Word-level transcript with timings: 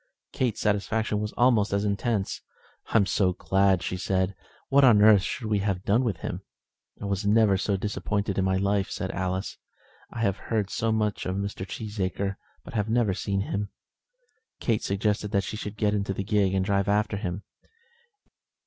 Kate's 0.33 0.59
satisfaction 0.59 1.19
was 1.19 1.31
almost 1.33 1.71
as 1.71 1.85
intense. 1.85 2.41
"I 2.87 2.97
am 2.97 3.05
so 3.05 3.33
glad," 3.33 3.83
said 3.83 4.29
she. 4.29 4.35
"What 4.69 4.83
on 4.83 4.99
earth 4.99 5.21
should 5.21 5.45
we 5.45 5.59
have 5.59 5.83
done 5.85 6.03
with 6.03 6.21
him?" 6.21 6.41
"I 6.99 7.05
never 7.27 7.51
was 7.51 7.61
so 7.61 7.77
disappointed 7.77 8.39
in 8.39 8.43
my 8.43 8.57
life," 8.57 8.89
said 8.89 9.11
Alice. 9.11 9.59
"I 10.09 10.21
have 10.21 10.37
heard 10.37 10.71
so 10.71 10.91
much 10.91 11.27
of 11.27 11.35
Mr. 11.35 11.67
Cheesacre, 11.67 12.37
but 12.63 12.73
have 12.73 12.89
never 12.89 13.13
seen 13.13 13.41
him." 13.41 13.69
Kate 14.59 14.81
suggested 14.81 15.29
that 15.33 15.43
she 15.43 15.55
should 15.55 15.77
get 15.77 15.93
into 15.93 16.15
the 16.15 16.23
gig 16.23 16.55
and 16.55 16.65
drive 16.65 16.87
after 16.87 17.17
him. 17.17 17.43